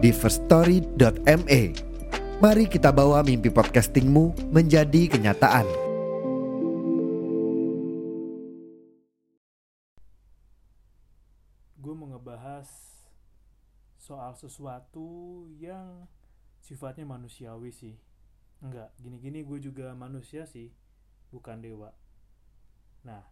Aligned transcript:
di 0.00 0.10
firststory.me. 0.10 1.62
Mari 2.40 2.64
kita 2.72 2.88
bawa 2.88 3.20
mimpi 3.20 3.52
podcastingmu 3.52 4.52
menjadi 4.52 5.12
kenyataan. 5.12 5.90
gue 11.80 11.96
mau 11.96 12.06
ngebahas 12.12 12.70
soal 13.98 14.36
sesuatu 14.38 15.42
yang 15.58 16.06
sifatnya 16.62 17.02
manusiawi 17.02 17.74
sih 17.74 17.98
enggak 18.62 18.94
gini-gini 19.00 19.42
gue 19.42 19.58
juga 19.58 19.90
manusia 19.98 20.46
sih 20.46 20.70
bukan 21.34 21.58
dewa 21.58 21.90
nah 23.02 23.26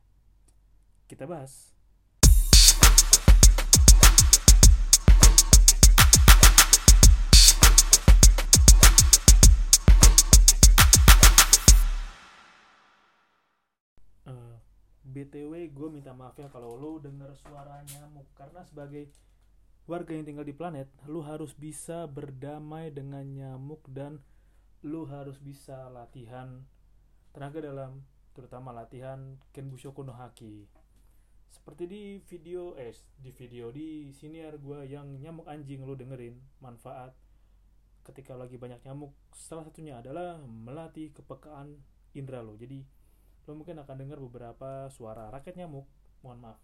kita 1.07 1.29
bahas 1.29 1.71
Eh, 14.29 14.57
BTW 15.09 15.73
gue 15.73 15.89
minta 15.89 16.13
maaf 16.13 16.37
ya 16.37 16.53
kalau 16.53 16.77
lo 16.77 17.01
denger 17.01 17.33
suara 17.33 17.81
nyamuk 17.81 18.29
karena 18.37 18.61
sebagai 18.61 19.09
warga 19.89 20.13
yang 20.13 20.29
tinggal 20.29 20.45
di 20.45 20.53
planet 20.53 20.85
lu 21.09 21.25
harus 21.25 21.57
bisa 21.57 22.05
berdamai 22.05 22.93
dengan 22.93 23.25
nyamuk 23.25 23.89
dan 23.89 24.21
lu 24.85 25.09
harus 25.09 25.41
bisa 25.41 25.89
latihan 25.89 26.61
tenaga 27.33 27.65
dalam 27.65 28.05
terutama 28.37 28.69
latihan 28.77 29.41
Kenbushoku 29.57 30.05
no 30.05 30.13
Haki 30.13 30.69
seperti 31.49 31.89
di 31.89 32.03
video 32.29 32.77
eh 32.77 32.93
di 33.17 33.33
video 33.33 33.73
di 33.73 34.13
siniar 34.13 34.61
gue 34.61 34.93
yang 34.93 35.25
nyamuk 35.25 35.49
anjing 35.49 35.89
lu 35.89 35.97
dengerin 35.97 36.37
manfaat 36.61 37.17
ketika 38.05 38.37
lagi 38.37 38.61
banyak 38.61 38.85
nyamuk 38.85 39.17
salah 39.33 39.65
satunya 39.65 40.05
adalah 40.05 40.37
melatih 40.45 41.17
kepekaan 41.17 41.81
indera 42.13 42.45
lo 42.45 42.61
jadi 42.61 42.85
lo 43.49 43.57
mungkin 43.57 43.81
akan 43.81 43.97
dengar 43.97 44.21
beberapa 44.21 44.93
suara 44.93 45.33
raket 45.33 45.57
nyamuk. 45.57 45.89
Mohon 46.21 46.53
maaf. 46.53 46.61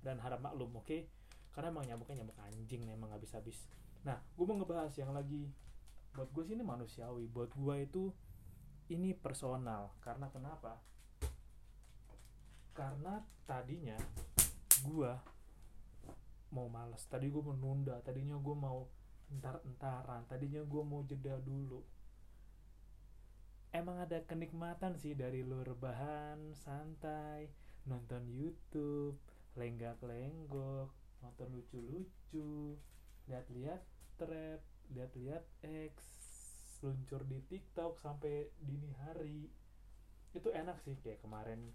Dan 0.00 0.16
harap 0.24 0.40
maklum 0.40 0.72
oke? 0.80 1.04
Karena 1.52 1.68
emang 1.68 1.84
nyamuknya 1.84 2.24
nyamuk 2.24 2.40
anjing 2.40 2.88
nih 2.88 2.96
emang 2.96 3.12
habis-habis 3.12 3.68
nah 4.06 4.22
gue 4.38 4.44
mau 4.46 4.54
ngebahas 4.54 4.94
yang 4.94 5.10
lagi. 5.10 5.50
Buat 6.14 6.30
gue 6.30 6.42
sih 6.46 6.54
ini 6.54 6.62
manusiawi. 6.62 7.26
Buat 7.26 7.50
gue 7.58 7.74
itu 7.82 8.14
ini 8.94 9.10
personal. 9.18 9.98
Karena 9.98 10.30
kenapa? 10.30 10.78
Karena 12.70 13.18
tadinya 13.50 13.98
gue 14.86 15.10
mau 16.54 16.70
males. 16.70 17.02
Tadi 17.10 17.26
gue 17.26 17.42
menunda 17.42 17.98
tadinya 18.06 18.38
gue 18.38 18.54
mau 18.54 18.86
entar-entaran. 19.34 20.22
Tadinya 20.30 20.62
gue 20.62 20.82
mau 20.86 21.02
jeda 21.02 21.42
dulu 21.42 21.82
emang 23.76 24.00
ada 24.00 24.24
kenikmatan 24.24 24.96
sih 24.96 25.12
dari 25.12 25.44
lu 25.44 25.60
rebahan 25.60 26.56
santai 26.56 27.52
nonton 27.84 28.24
YouTube 28.32 29.20
lenggak-lenggok 29.52 30.88
nonton 31.20 31.48
lucu-lucu 31.52 32.80
lihat-lihat 33.28 33.84
trap 34.16 34.64
lihat-lihat 34.96 35.44
X 35.92 35.94
luncur 36.80 37.20
di 37.28 37.40
TikTok 37.44 38.00
sampai 38.00 38.48
dini 38.62 38.92
hari. 39.04 39.48
Itu 40.32 40.52
enak 40.52 40.80
sih 40.84 40.96
kayak 41.00 41.24
kemarin 41.24 41.72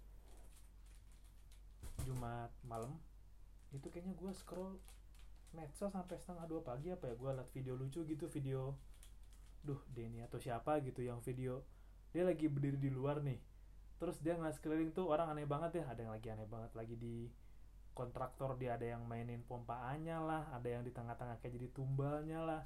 Jumat 2.02 2.50
malam. 2.66 2.98
Itu 3.70 3.90
kayaknya 3.92 4.14
gue 4.18 4.32
scroll 4.34 4.78
medsos 5.52 5.92
sampai 5.92 6.16
setengah 6.16 6.48
dua 6.48 6.64
pagi 6.64 6.88
apa 6.88 7.12
ya 7.12 7.14
gue 7.14 7.30
liat 7.30 7.50
video 7.52 7.76
lucu 7.76 8.00
gitu 8.08 8.24
video 8.32 8.72
duh 9.60 9.78
Denny 9.92 10.24
atau 10.24 10.40
siapa 10.40 10.80
gitu 10.80 11.04
yang 11.04 11.20
video 11.20 11.60
dia 12.12 12.22
lagi 12.28 12.46
berdiri 12.46 12.76
di 12.76 12.92
luar 12.92 13.24
nih. 13.24 13.40
Terus 13.96 14.20
dia 14.20 14.36
ngeliat 14.36 14.56
sekeliling 14.60 14.92
tuh 14.92 15.08
orang 15.08 15.32
aneh 15.32 15.48
banget 15.48 15.80
ya. 15.80 15.84
Ada 15.88 16.04
yang 16.04 16.12
lagi 16.12 16.28
aneh 16.28 16.48
banget 16.48 16.72
lagi 16.76 16.94
di 17.00 17.26
kontraktor 17.92 18.56
dia 18.56 18.80
ada 18.80 18.88
yang 18.88 19.04
mainin 19.04 19.44
pompaannya 19.44 20.16
lah 20.16 20.48
ada 20.56 20.64
yang 20.64 20.80
di 20.80 20.88
tengah-tengah 20.96 21.40
kayak 21.40 21.56
jadi 21.56 21.68
tumbalnya 21.72 22.40
lah. 22.44 22.62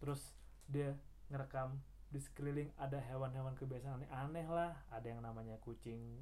Terus 0.00 0.20
dia 0.68 0.92
ngerekam 1.32 1.80
di 2.12 2.20
sekeliling 2.20 2.72
ada 2.76 3.00
hewan-hewan 3.00 3.56
kebiasaan 3.56 4.04
aneh-aneh 4.04 4.46
lah. 4.52 4.76
Ada 4.92 5.16
yang 5.16 5.24
namanya 5.24 5.56
kucing 5.64 6.20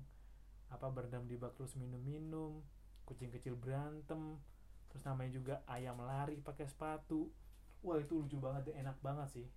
apa 0.70 0.90
berendam 0.90 1.26
di 1.26 1.34
bak 1.34 1.54
terus 1.58 1.74
minum-minum 1.78 2.62
kucing 3.04 3.28
kecil 3.28 3.54
berantem 3.54 4.40
terus 4.88 5.04
namanya 5.04 5.30
juga 5.34 5.54
ayam 5.66 5.98
lari 5.98 6.38
pakai 6.38 6.70
sepatu. 6.70 7.34
Wah 7.82 7.98
itu 7.98 8.14
lucu 8.14 8.38
banget 8.38 8.70
enak 8.78 8.96
banget 9.02 9.42
sih 9.42 9.48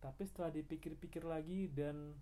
tapi 0.00 0.24
setelah 0.24 0.48
dipikir-pikir 0.48 1.22
lagi 1.28 1.68
dan 1.68 2.16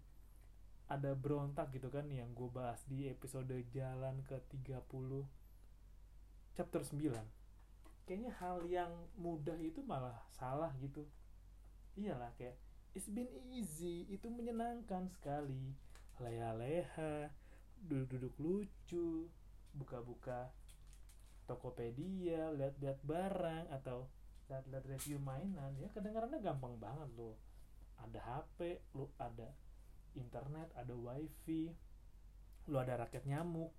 ada 0.90 1.14
berontak 1.14 1.70
gitu 1.70 1.92
kan 1.92 2.10
yang 2.10 2.34
gue 2.34 2.50
bahas 2.50 2.82
di 2.90 3.06
episode 3.06 3.54
jalan 3.70 4.24
ke 4.26 4.40
30 4.50 4.82
chapter 6.58 6.82
9 6.82 7.38
kayaknya 8.08 8.32
hal 8.40 8.64
yang 8.64 8.88
mudah 9.20 9.60
itu 9.60 9.84
malah 9.84 10.16
salah 10.32 10.72
gitu. 10.80 11.04
Iyalah 12.00 12.32
kayak 12.40 12.56
it's 12.96 13.12
been 13.12 13.28
easy. 13.52 14.08
Itu 14.08 14.32
menyenangkan 14.32 15.12
sekali. 15.12 15.76
Leha-leha 16.16 17.28
duduk-duduk 17.84 18.34
lucu 18.40 19.28
buka-buka 19.76 20.48
Tokopedia 21.44 22.48
lihat-lihat 22.56 23.04
barang 23.04 23.68
atau 23.76 24.08
lihat-lihat 24.48 24.84
review 24.88 25.20
mainan. 25.20 25.76
Ya 25.76 25.92
kedengarannya 25.92 26.40
gampang 26.40 26.80
banget 26.80 27.12
loh 27.12 27.36
ada 28.02 28.20
HP 28.22 28.82
lu 28.94 29.10
ada 29.18 29.50
internet 30.14 30.70
ada 30.74 30.94
wifi 30.94 31.70
lu 32.68 32.76
ada 32.76 33.00
raket 33.00 33.24
nyamuk. 33.24 33.72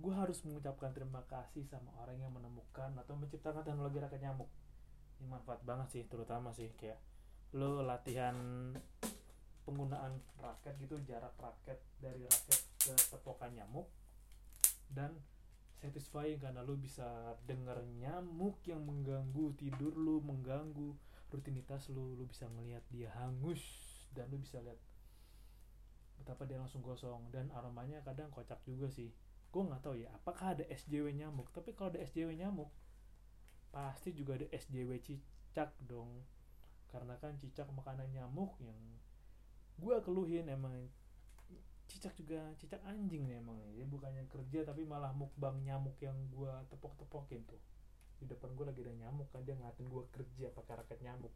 Gue 0.00 0.12
harus 0.16 0.40
mengucapkan 0.44 0.92
terima 0.92 1.24
kasih 1.28 1.64
sama 1.68 1.92
orang 2.00 2.20
yang 2.20 2.32
menemukan 2.32 2.92
atau 3.00 3.16
menciptakan 3.16 3.64
teknologi 3.64 4.00
raket 4.00 4.20
nyamuk. 4.20 4.48
Ini 5.20 5.28
manfaat 5.28 5.60
banget 5.64 5.88
sih 5.92 6.04
terutama 6.08 6.52
sih 6.52 6.68
kayak 6.76 7.00
lo 7.56 7.82
latihan 7.82 8.36
penggunaan 9.66 10.22
raket 10.38 10.78
gitu 10.80 11.00
jarak 11.04 11.34
raket 11.36 11.80
dari 11.98 12.22
raket 12.24 12.60
ke 12.80 12.94
tepokan 13.10 13.52
nyamuk 13.52 13.90
dan 14.90 15.14
satisfying 15.80 16.36
karena 16.36 16.60
lu 16.60 16.76
bisa 16.76 17.34
denger 17.48 17.80
nyamuk 17.98 18.60
yang 18.68 18.84
mengganggu 18.84 19.56
tidur 19.56 19.96
lu 19.96 20.20
mengganggu 20.20 20.92
rutinitas 21.30 21.88
lu 21.94 22.18
lu 22.18 22.26
bisa 22.26 22.50
ngelihat 22.50 22.82
dia 22.90 23.08
hangus 23.14 23.62
dan 24.12 24.26
lu 24.28 24.42
bisa 24.42 24.58
lihat 24.60 24.78
betapa 26.20 26.44
dia 26.44 26.60
langsung 26.60 26.84
gosong 26.84 27.32
dan 27.32 27.48
aromanya 27.56 28.04
kadang 28.04 28.28
kocak 28.28 28.60
juga 28.68 28.92
sih. 28.92 29.08
Gue 29.50 29.62
nggak 29.64 29.82
tahu 29.82 29.96
ya 29.98 30.12
apakah 30.12 30.54
ada 30.54 30.64
SJW 30.68 31.16
nyamuk? 31.16 31.48
Tapi 31.50 31.72
kalau 31.72 31.90
ada 31.94 32.02
SJW 32.04 32.36
nyamuk 32.36 32.68
pasti 33.72 34.12
juga 34.12 34.36
ada 34.36 34.46
SJW 34.52 35.00
cicak 35.00 35.72
dong. 35.88 36.20
Karena 36.92 37.16
kan 37.16 37.38
cicak 37.40 37.70
makanan 37.72 38.10
nyamuk 38.12 38.58
yang 38.60 38.76
gue 39.80 39.96
keluhin 40.04 40.46
emang. 40.50 40.76
Cicak 41.90 42.14
juga 42.14 42.38
cicak 42.60 42.78
anjing 42.86 43.26
nih 43.26 43.42
emang 43.42 43.58
ya 43.74 43.82
bukannya 43.82 44.22
kerja 44.30 44.62
tapi 44.62 44.86
malah 44.86 45.10
mukbang 45.10 45.58
nyamuk 45.66 45.98
yang 45.98 46.14
gue 46.30 46.52
tepok-tepokin 46.70 47.42
tuh 47.50 47.58
di 48.20 48.28
depan 48.28 48.52
gue 48.52 48.68
lagi 48.68 48.84
ada 48.84 48.92
nyamuk 48.92 49.32
kan 49.32 49.40
dia 49.48 49.56
ngatin 49.56 49.88
gue 49.88 50.04
kerja 50.12 50.52
pakai 50.52 50.84
raket 50.84 51.00
nyamuk. 51.00 51.32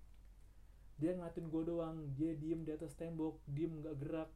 Dia 1.01 1.17
ngatin 1.17 1.49
gue 1.49 1.63
doang 1.65 1.97
dia 2.13 2.37
diem 2.37 2.61
di 2.63 2.71
atas 2.77 2.93
tembok 2.93 3.41
diem 3.49 3.81
nggak 3.81 3.97
gerak. 4.05 4.31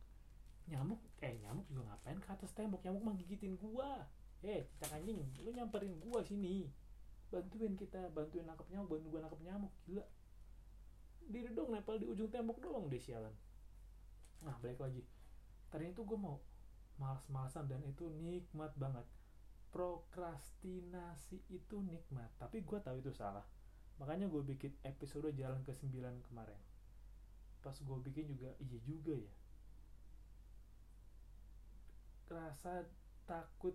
Nyamuk 0.72 1.00
eh 1.20 1.36
nyamuk 1.44 1.68
juga 1.68 1.92
ngapain 1.92 2.16
ke 2.16 2.28
atas 2.32 2.50
tembok? 2.56 2.80
Nyamuk 2.80 3.02
mah 3.04 3.14
gigitin 3.20 3.60
gue 3.60 3.90
eh 4.48 4.64
cicak 4.64 4.96
anjing 4.96 5.20
lu 5.44 5.52
nyamperin 5.52 6.00
gue 6.00 6.20
sini. 6.24 6.72
Bantuin 7.28 7.76
kita 7.76 8.08
bantuin 8.16 8.48
nangkep 8.48 8.66
nyamuk 8.72 8.96
bantuin 8.96 9.12
gue 9.12 9.20
nangkep 9.20 9.40
nyamuk 9.44 9.72
gila. 9.84 10.04
Diri 11.28 11.52
dong 11.52 11.76
nempel 11.76 12.00
di 12.00 12.08
ujung 12.08 12.32
tembok 12.32 12.64
doang 12.64 12.88
deh 12.88 12.96
sialan. 12.96 13.36
Nah 14.40 14.56
balik 14.64 14.80
lagi. 14.80 15.04
Tadi 15.68 15.92
itu 15.92 16.00
gue 16.00 16.16
mau 16.16 16.40
malas-malasan 16.96 17.68
dan 17.68 17.84
itu 17.84 18.08
nikmat 18.08 18.72
banget 18.80 19.04
prokrastinasi 19.68 21.44
itu 21.52 21.76
nikmat 21.84 22.32
tapi 22.40 22.64
gue 22.64 22.78
tahu 22.80 22.98
itu 23.00 23.12
salah. 23.12 23.44
Makanya 23.98 24.30
gue 24.30 24.42
bikin 24.46 24.72
episode 24.86 25.28
jalan 25.34 25.60
ke 25.66 25.74
9 25.74 25.90
kemarin. 26.30 26.60
Pas 27.60 27.74
gue 27.74 27.98
bikin 28.08 28.30
juga 28.30 28.54
iya 28.62 28.78
juga 28.86 29.14
ya. 29.18 29.34
Rasa 32.28 32.86
takut 33.26 33.74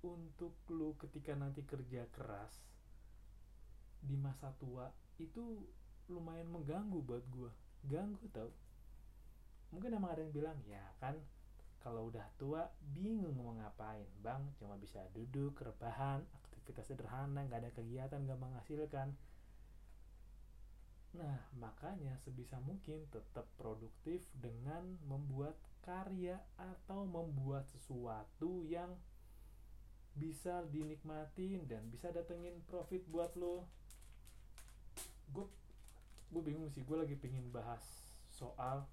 untuk 0.00 0.56
lu 0.72 0.96
ketika 0.96 1.36
nanti 1.36 1.60
kerja 1.66 2.08
keras 2.14 2.64
di 4.00 4.16
masa 4.16 4.48
tua 4.56 4.88
itu 5.20 5.60
lumayan 6.08 6.48
mengganggu 6.48 7.04
buat 7.04 7.24
gue 7.28 7.50
ganggu 7.88 8.26
tau. 8.32 8.48
Mungkin 9.70 9.92
emang 9.92 10.16
ada 10.16 10.24
yang 10.24 10.34
bilang 10.34 10.58
ya 10.66 10.82
kan 10.98 11.18
kalau 11.80 12.12
udah 12.12 12.24
tua 12.36 12.68
bingung 12.96 13.36
mau 13.40 13.56
ngapain. 13.56 14.06
Bang 14.20 14.44
cuma 14.60 14.76
bisa 14.76 15.00
duduk 15.16 15.56
rebahan 15.60 16.20
aktivitas 16.44 16.92
sederhana 16.92 17.42
nggak 17.48 17.60
ada 17.66 17.70
kegiatan 17.72 18.20
nggak 18.20 18.40
menghasilkan. 18.40 19.08
Nah 21.16 21.38
makanya 21.58 22.14
sebisa 22.22 22.60
mungkin 22.62 23.02
tetap 23.10 23.48
produktif 23.58 24.22
dengan 24.38 25.00
membuat 25.08 25.56
karya 25.82 26.38
atau 26.60 27.08
membuat 27.08 27.66
sesuatu 27.72 28.62
yang 28.68 28.94
bisa 30.14 30.62
dinikmatin 30.68 31.64
dan 31.66 31.82
bisa 31.88 32.12
datengin 32.12 32.54
profit 32.68 33.02
buat 33.08 33.32
lo. 33.34 33.64
Gue 35.32 35.48
gue 36.30 36.42
bingung 36.44 36.70
sih 36.70 36.86
gue 36.86 36.94
lagi 36.94 37.18
pingin 37.18 37.50
bahas 37.50 37.82
soal 38.30 38.86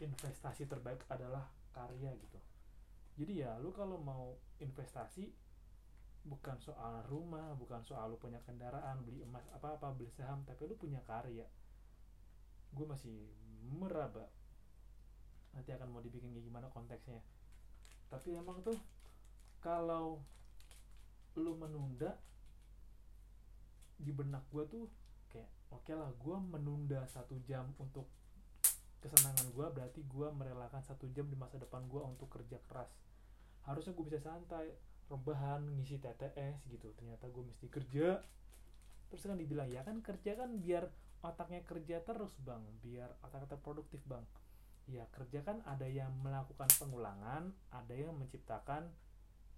investasi 0.00 0.64
terbaik 0.64 1.04
adalah 1.12 1.44
karya 1.70 2.14
gitu. 2.18 2.38
Jadi 3.20 3.44
ya 3.44 3.58
lu 3.60 3.70
kalau 3.74 4.00
mau 4.00 4.38
investasi 4.60 5.28
bukan 6.20 6.60
soal 6.60 7.00
rumah 7.08 7.56
bukan 7.56 7.80
soal 7.80 8.12
lu 8.12 8.20
punya 8.20 8.44
kendaraan 8.44 9.00
beli 9.08 9.24
emas 9.24 9.48
apa 9.56 9.80
apa 9.80 9.96
beli 9.96 10.12
saham 10.12 10.44
tapi 10.44 10.68
lu 10.68 10.76
punya 10.76 11.00
karya. 11.04 11.46
Gue 12.70 12.86
masih 12.86 13.30
meraba. 13.66 14.28
Nanti 15.56 15.74
akan 15.74 15.90
mau 15.90 16.00
dibikin 16.04 16.30
kayak 16.30 16.46
gimana 16.46 16.66
konteksnya. 16.70 17.18
Tapi 18.06 18.38
emang 18.38 18.62
tuh 18.62 18.78
kalau 19.60 20.22
lu 21.38 21.52
menunda 21.54 22.18
di 24.00 24.10
benak 24.10 24.48
gue 24.48 24.64
tuh 24.66 24.84
kayak 25.28 25.50
oke 25.70 25.84
okay 25.84 25.94
lah 25.94 26.10
gue 26.16 26.36
menunda 26.40 27.04
satu 27.06 27.36
jam 27.44 27.70
untuk 27.76 28.08
kesenangan 29.00 29.48
gue 29.56 29.66
berarti 29.72 30.00
gue 30.04 30.28
merelakan 30.28 30.84
satu 30.84 31.08
jam 31.16 31.24
di 31.24 31.36
masa 31.36 31.56
depan 31.56 31.88
gue 31.88 32.00
untuk 32.04 32.28
kerja 32.28 32.60
keras. 32.68 32.92
Harusnya 33.64 33.96
gue 33.96 34.04
bisa 34.04 34.20
santai 34.20 34.76
rebahan 35.08 35.64
ngisi 35.80 35.96
TTS 35.98 36.68
gitu. 36.68 36.92
Ternyata 36.92 37.32
gue 37.32 37.44
mesti 37.48 37.66
kerja. 37.72 38.20
Terus 39.08 39.22
kan 39.24 39.40
dibilang 39.40 39.72
ya 39.72 39.82
kan 39.82 40.04
kerja 40.04 40.36
kan 40.36 40.60
biar 40.60 40.86
otaknya 41.24 41.64
kerja 41.64 42.04
terus 42.04 42.36
bang. 42.44 42.60
Biar 42.84 43.08
otaknya 43.24 43.56
produktif 43.56 44.04
bang. 44.04 44.22
Ya 44.84 45.08
kerja 45.16 45.40
kan 45.48 45.64
ada 45.64 45.88
yang 45.88 46.12
melakukan 46.20 46.68
pengulangan 46.76 47.56
ada 47.72 47.94
yang 47.96 48.12
menciptakan 48.20 48.92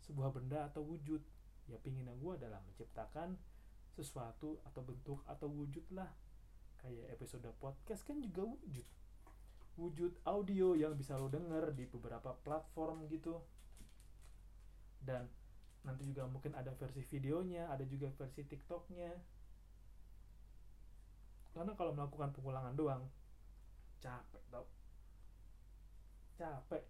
sebuah 0.06 0.30
benda 0.30 0.70
atau 0.70 0.86
wujud. 0.86 1.20
Ya 1.66 1.82
pinginnya 1.82 2.14
gue 2.14 2.38
adalah 2.38 2.62
menciptakan 2.62 3.34
sesuatu 3.92 4.62
atau 4.70 4.86
bentuk 4.86 5.18
atau 5.26 5.50
wujud 5.50 5.82
lah. 5.90 6.14
Kayak 6.78 7.18
episode 7.18 7.46
podcast 7.58 8.06
kan 8.06 8.22
juga 8.22 8.46
wujud 8.46 9.01
wujud 9.80 10.12
audio 10.28 10.76
yang 10.76 10.92
bisa 10.92 11.16
lo 11.16 11.32
denger 11.32 11.72
di 11.72 11.88
beberapa 11.88 12.36
platform 12.44 13.08
gitu. 13.08 13.40
Dan 15.02 15.26
nanti 15.82 16.06
juga 16.06 16.28
mungkin 16.30 16.54
ada 16.54 16.70
versi 16.78 17.02
videonya 17.02 17.66
ada 17.72 17.82
juga 17.88 18.12
versi 18.14 18.44
tiktoknya. 18.46 19.10
Karena 21.52 21.72
kalau 21.76 21.92
melakukan 21.92 22.32
pengulangan 22.32 22.74
doang 22.76 23.04
capek 24.00 24.44
tau. 24.52 24.66
Capek. 26.36 26.84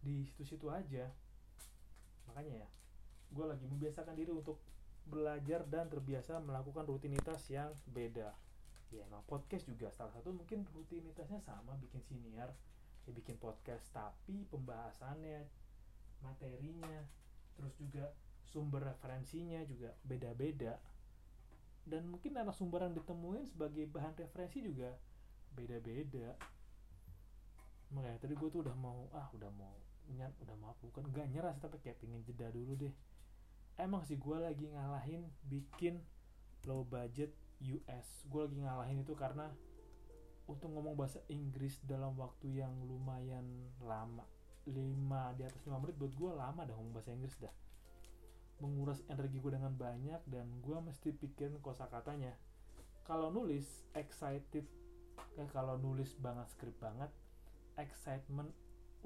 Di 0.00 0.24
situ-situ 0.28 0.70
aja. 0.70 1.10
Makanya 2.30 2.66
ya 2.66 2.68
gue 3.26 3.44
lagi 3.44 3.66
membiasakan 3.66 4.14
diri 4.14 4.30
untuk 4.30 4.62
belajar 5.06 5.66
dan 5.66 5.90
terbiasa 5.90 6.38
melakukan 6.42 6.86
rutinitas 6.86 7.46
yang 7.50 7.70
beda 7.90 8.34
ya 8.94 9.02
emang 9.06 9.22
podcast 9.26 9.66
juga 9.66 9.90
salah 9.90 10.14
satu 10.14 10.30
mungkin 10.30 10.62
rutinitasnya 10.70 11.42
sama 11.42 11.74
bikin 11.82 12.00
siniar 12.06 12.54
ya 13.06 13.10
bikin 13.14 13.38
podcast 13.38 13.90
tapi 13.90 14.46
pembahasannya 14.50 15.46
materinya 16.22 17.06
terus 17.56 17.74
juga 17.78 18.12
sumber 18.46 18.94
referensinya 18.94 19.60
juga 19.66 19.92
beda-beda. 20.06 20.78
Dan 21.86 22.10
mungkin 22.10 22.34
anak 22.34 22.54
sumber 22.54 22.82
yang 22.86 22.94
ditemuin 22.98 23.46
sebagai 23.46 23.86
bahan 23.90 24.14
referensi 24.18 24.58
juga 24.62 24.90
beda-beda. 25.54 26.34
Makanya 27.94 28.18
tadi 28.18 28.34
gue 28.34 28.48
tuh 28.50 28.66
udah 28.66 28.74
mau 28.74 29.06
ah 29.14 29.30
udah 29.34 29.50
mau 29.54 29.74
nyat 30.06 30.30
udah 30.38 30.54
mau 30.62 30.70
bukan 30.86 31.02
gak 31.10 31.26
nyerah 31.34 31.54
tapi 31.58 31.82
kayak 31.82 31.98
pengen 32.02 32.22
jeda 32.26 32.50
dulu 32.50 32.74
deh. 32.74 32.94
Emang 33.78 34.02
sih 34.02 34.18
gue 34.18 34.38
lagi 34.38 34.66
ngalahin 34.72 35.26
bikin 35.46 36.02
low 36.66 36.82
budget 36.82 37.30
US 37.62 38.08
gue 38.28 38.40
lagi 38.44 38.58
ngalahin 38.60 39.00
itu 39.00 39.14
karena 39.16 39.48
untuk 40.46 40.70
ngomong 40.70 40.94
bahasa 40.94 41.18
Inggris 41.26 41.82
dalam 41.82 42.14
waktu 42.14 42.62
yang 42.62 42.70
lumayan 42.86 43.44
lama 43.82 44.22
5 44.66 45.38
di 45.38 45.42
atas 45.46 45.62
5 45.62 45.78
menit 45.78 45.96
buat 45.98 46.12
gue 46.14 46.30
lama 46.34 46.60
dah 46.66 46.74
ngomong 46.74 46.94
bahasa 46.94 47.14
Inggris 47.14 47.38
dah. 47.38 47.54
Menguras 48.62 49.02
energi 49.10 49.38
gue 49.38 49.52
dengan 49.52 49.74
banyak 49.74 50.22
dan 50.26 50.46
gue 50.62 50.78
mesti 50.78 51.14
pikirin 51.14 51.58
kosakatanya. 51.62 52.34
Kalau 53.06 53.30
nulis 53.30 53.86
excited 53.94 54.66
eh, 55.38 55.48
kalau 55.54 55.78
nulis 55.78 56.14
banget 56.18 56.46
skrip 56.50 56.74
banget 56.82 57.10
excitement 57.78 58.50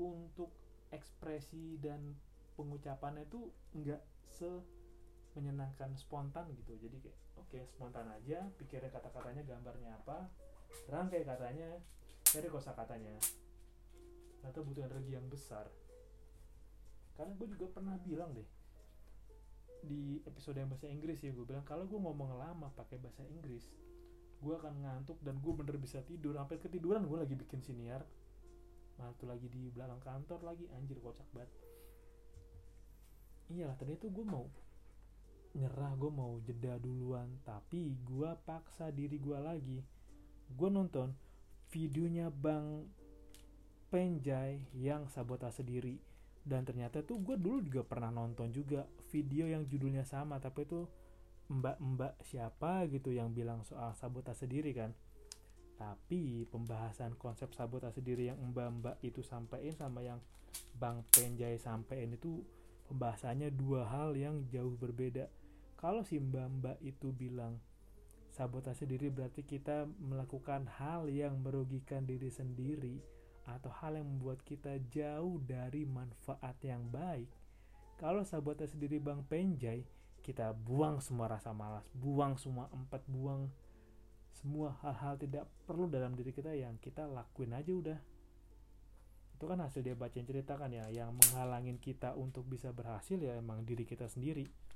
untuk 0.01 0.49
ekspresi 0.91 1.77
dan 1.83 2.17
pengucapannya 2.55 3.27
itu 3.27 3.51
nggak 3.77 4.03
se 4.27 4.49
menyenangkan 5.41 5.97
spontan 5.97 6.53
gitu. 6.53 6.77
Jadi 6.77 7.01
kayak 7.01 7.19
oke 7.41 7.49
okay, 7.49 7.65
spontan 7.65 8.07
aja 8.13 8.45
pikirin 8.61 8.93
kata-katanya 8.93 9.43
gambarnya 9.49 9.97
apa 9.97 10.29
rangkai 10.93 11.25
katanya 11.25 11.81
cari 12.29 12.49
kosa 12.53 12.77
katanya. 12.77 13.17
Atau 14.45 14.61
butuh 14.65 14.85
energi 14.85 15.17
yang 15.17 15.25
besar. 15.33 15.65
Karena 17.17 17.33
gue 17.37 17.49
juga 17.57 17.67
pernah 17.73 17.97
bilang 18.01 18.37
deh 18.37 18.49
di 19.81 20.21
episode 20.29 20.61
yang 20.61 20.69
bahasa 20.69 20.93
Inggris 20.93 21.25
ya 21.25 21.33
gue 21.33 21.41
bilang 21.49 21.65
kalau 21.65 21.89
gue 21.89 21.97
ngomong 21.97 22.37
lama 22.37 22.69
pakai 22.77 23.01
bahasa 23.01 23.25
Inggris 23.25 23.65
gue 24.41 24.55
akan 24.57 24.75
ngantuk 24.85 25.21
dan 25.21 25.37
gue 25.37 25.53
bener 25.53 25.77
bisa 25.77 26.01
tidur. 26.01 26.33
Sampai 26.33 26.57
ketiduran 26.57 27.05
gue 27.05 27.19
lagi 27.21 27.37
bikin 27.37 27.61
siniar. 27.61 28.01
Nah 28.97 29.13
tuh 29.21 29.29
lagi 29.29 29.53
di 29.53 29.69
belakang 29.69 30.01
kantor 30.01 30.41
lagi 30.45 30.65
anjir 30.73 30.97
kocak 30.97 31.29
banget. 31.37 31.53
Iya 33.53 33.69
tadi 33.77 34.01
tuh 34.01 34.09
gue 34.09 34.25
mau 34.25 34.49
nyerah 35.55 35.95
gue 35.99 36.11
mau 36.13 36.39
jeda 36.45 36.79
duluan. 36.79 37.27
Tapi 37.43 37.97
gue 38.03 38.31
paksa 38.47 38.91
diri 38.95 39.19
gue 39.19 39.39
lagi. 39.39 39.79
Gue 40.51 40.69
nonton 40.71 41.15
videonya 41.71 42.31
bang 42.31 42.87
Penjai 43.91 44.71
yang 44.79 45.11
sabotase 45.11 45.67
diri. 45.67 45.99
Dan 46.47 46.63
ternyata 46.63 47.03
tuh 47.03 47.19
gue 47.19 47.35
dulu 47.35 47.59
juga 47.67 47.83
pernah 47.83 48.15
nonton 48.15 48.55
juga 48.55 48.87
video 49.11 49.51
yang 49.51 49.67
judulnya 49.67 50.07
sama 50.07 50.39
tapi 50.39 50.63
itu 50.63 50.87
mbak-mbak 51.51 52.23
siapa 52.23 52.87
gitu 52.87 53.11
yang 53.11 53.35
bilang 53.35 53.67
soal 53.67 53.91
sabotase 53.99 54.47
diri 54.47 54.71
kan. 54.71 54.95
Tapi 55.75 56.47
pembahasan 56.47 57.19
konsep 57.19 57.51
sabotase 57.51 57.99
diri 57.99 58.31
yang 58.31 58.39
mbak-mbak 58.55 59.03
itu 59.03 59.27
sampaikan 59.27 59.75
sama 59.75 60.07
yang 60.07 60.23
Bang 60.77 61.03
Penjai 61.11 61.59
sampaikan 61.59 62.15
itu 62.15 62.43
pembahasannya 62.91 63.55
dua 63.55 63.87
hal 63.87 64.19
yang 64.19 64.47
jauh 64.51 64.75
berbeda 64.75 65.31
kalau 65.81 66.05
si 66.05 66.21
mbak-mbak 66.21 66.77
itu 66.85 67.09
bilang 67.09 67.57
sabotase 68.37 68.85
diri 68.85 69.09
berarti 69.09 69.49
kita 69.49 69.89
melakukan 69.97 70.69
hal 70.77 71.09
yang 71.09 71.41
merugikan 71.41 72.05
diri 72.05 72.29
sendiri 72.29 73.01
atau 73.49 73.73
hal 73.81 73.97
yang 73.97 74.05
membuat 74.05 74.45
kita 74.45 74.77
jauh 74.93 75.41
dari 75.41 75.89
manfaat 75.89 76.61
yang 76.61 76.85
baik. 76.93 77.33
Kalau 77.97 78.21
sabotase 78.29 78.77
diri 78.77 79.01
Bang 79.01 79.25
Penjai, 79.25 79.81
kita 80.21 80.53
buang 80.53 81.01
semua 81.01 81.33
rasa 81.33 81.57
malas, 81.57 81.89
buang 81.97 82.37
semua 82.37 82.69
empat, 82.77 83.01
buang 83.09 83.49
semua 84.37 84.77
hal-hal 84.85 85.17
tidak 85.17 85.49
perlu 85.65 85.89
dalam 85.89 86.13
diri 86.13 86.31
kita 86.37 86.53
yang 86.53 86.77
kita 86.77 87.09
lakuin 87.09 87.57
aja 87.57 87.73
udah. 87.73 88.01
Itu 89.33 89.49
kan 89.49 89.65
hasil 89.65 89.81
dia 89.81 89.97
bacain 89.97 90.29
cerita 90.29 90.61
kan 90.61 90.69
ya, 90.69 90.93
yang 90.93 91.17
menghalangin 91.17 91.81
kita 91.81 92.13
untuk 92.13 92.45
bisa 92.45 92.69
berhasil 92.69 93.17
ya 93.17 93.41
emang 93.41 93.65
diri 93.65 93.89
kita 93.89 94.05
sendiri 94.05 94.70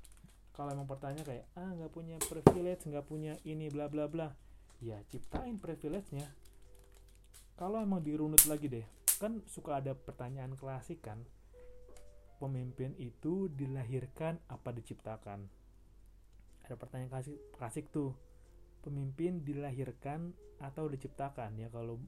kalau 0.55 0.71
emang 0.71 0.87
pertanyaan 0.87 1.27
kayak 1.27 1.45
ah 1.59 1.67
nggak 1.75 1.91
punya 1.91 2.15
privilege 2.23 2.87
nggak 2.87 3.03
punya 3.03 3.35
ini 3.43 3.67
bla 3.67 3.91
bla 3.91 4.07
bla. 4.07 4.31
Ya 4.79 5.03
ciptain 5.11 5.59
privilege-nya. 5.59 6.31
Kalau 7.59 7.79
emang 7.79 8.03
dirunut 8.03 8.43
lagi 8.47 8.71
deh 8.71 8.87
kan 9.19 9.43
suka 9.47 9.83
ada 9.83 9.91
pertanyaan 9.95 10.55
klasik 10.55 11.03
kan. 11.03 11.19
Pemimpin 12.39 12.95
itu 12.99 13.47
dilahirkan 13.51 14.39
apa 14.51 14.75
diciptakan? 14.75 15.47
Ada 16.67 16.75
pertanyaan 16.75 17.11
klasik, 17.11 17.39
klasik 17.55 17.85
tuh. 17.91 18.11
Pemimpin 18.83 19.43
dilahirkan 19.43 20.35
atau 20.59 20.91
diciptakan? 20.91 21.55
Ya 21.55 21.71
kalau 21.71 21.99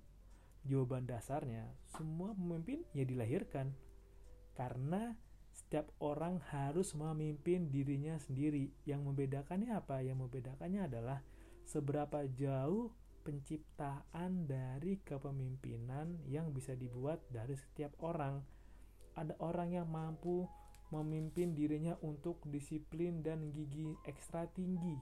jawaban 0.67 1.07
dasarnya 1.07 1.67
semua 1.95 2.35
pemimpin 2.35 2.83
ya 2.91 3.07
dilahirkan. 3.07 3.71
Karena 4.55 5.15
setiap 5.57 5.89
orang 5.97 6.37
harus 6.53 6.93
memimpin 6.93 7.73
dirinya 7.73 8.13
sendiri. 8.21 8.69
Yang 8.85 9.01
membedakannya 9.09 9.73
apa? 9.73 10.05
Yang 10.05 10.29
membedakannya 10.29 10.85
adalah 10.85 11.19
seberapa 11.65 12.29
jauh 12.29 12.93
penciptaan 13.25 14.45
dari 14.45 15.01
kepemimpinan 15.01 16.29
yang 16.29 16.53
bisa 16.53 16.77
dibuat 16.77 17.19
dari 17.33 17.57
setiap 17.57 17.97
orang. 18.05 18.39
Ada 19.17 19.33
orang 19.41 19.73
yang 19.73 19.89
mampu 19.89 20.45
memimpin 20.93 21.51
dirinya 21.51 21.97
untuk 22.05 22.39
disiplin 22.47 23.25
dan 23.25 23.49
gigi 23.51 23.97
ekstra 24.05 24.47
tinggi. 24.53 24.95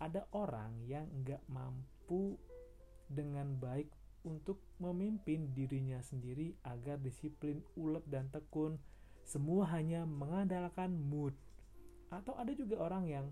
Ada 0.00 0.26
orang 0.32 0.80
yang 0.88 1.06
nggak 1.22 1.44
mampu 1.52 2.34
dengan 3.06 3.54
baik 3.60 3.92
untuk 4.24 4.60
memimpin 4.80 5.52
dirinya 5.54 6.00
sendiri 6.02 6.56
agar 6.66 6.98
disiplin, 7.00 7.62
ulet, 7.76 8.04
dan 8.08 8.28
tekun. 8.32 8.80
Semua 9.30 9.62
hanya 9.70 10.02
mengandalkan 10.02 10.90
mood. 10.90 11.38
Atau 12.10 12.34
ada 12.34 12.50
juga 12.50 12.82
orang 12.82 13.06
yang 13.06 13.26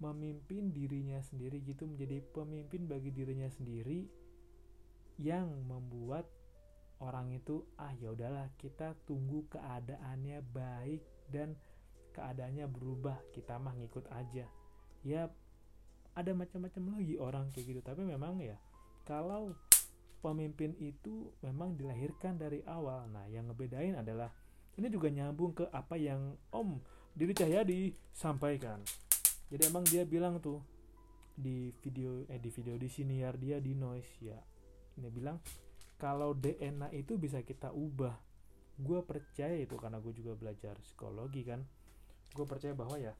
memimpin 0.00 0.72
dirinya 0.72 1.20
sendiri 1.20 1.60
gitu 1.60 1.84
menjadi 1.84 2.24
pemimpin 2.32 2.88
bagi 2.88 3.12
dirinya 3.12 3.48
sendiri 3.52 4.08
yang 5.16 5.48
membuat 5.64 6.28
orang 7.00 7.32
itu 7.32 7.64
ah 7.76 7.92
ya 7.96 8.12
udahlah 8.12 8.48
kita 8.60 8.96
tunggu 9.04 9.44
keadaannya 9.52 10.40
baik 10.52 11.04
dan 11.28 11.56
keadaannya 12.16 12.64
berubah 12.72 13.20
kita 13.36 13.60
mah 13.60 13.76
ngikut 13.76 14.08
aja. 14.16 14.48
Ya 15.04 15.28
ada 16.16 16.32
macam-macam 16.32 16.96
lagi 16.96 17.20
orang 17.20 17.52
kayak 17.52 17.76
gitu. 17.76 17.80
Tapi 17.84 18.08
memang 18.08 18.40
ya 18.40 18.56
kalau 19.04 19.52
pemimpin 20.24 20.72
itu 20.80 21.28
memang 21.44 21.76
dilahirkan 21.76 22.40
dari 22.40 22.64
awal. 22.64 23.04
Nah 23.12 23.28
yang 23.28 23.52
ngebedain 23.52 24.00
adalah 24.00 24.32
ini 24.76 24.92
juga 24.92 25.08
nyambung 25.08 25.56
ke 25.56 25.64
apa 25.72 25.96
yang 25.96 26.36
Om 26.52 26.76
Diri 27.16 27.32
Cahyadi 27.32 27.96
sampaikan. 28.12 28.84
Jadi 29.48 29.62
emang 29.72 29.88
dia 29.88 30.04
bilang 30.04 30.36
tuh 30.36 30.60
di 31.32 31.72
video 31.80 32.24
eh 32.28 32.40
di 32.40 32.52
video 32.52 32.76
di 32.76 32.88
siniar 32.88 33.40
dia 33.40 33.56
di 33.56 33.72
noise 33.72 34.12
ya. 34.20 34.36
Ini 35.00 35.08
bilang 35.08 35.40
kalau 35.96 36.36
DNA 36.36 36.92
itu 36.92 37.16
bisa 37.16 37.40
kita 37.40 37.72
ubah. 37.72 38.12
Gue 38.76 39.00
percaya 39.00 39.56
itu 39.56 39.80
karena 39.80 39.96
gue 39.96 40.12
juga 40.12 40.36
belajar 40.36 40.76
psikologi 40.84 41.40
kan. 41.48 41.64
Gue 42.36 42.44
percaya 42.44 42.76
bahwa 42.76 43.00
ya 43.00 43.16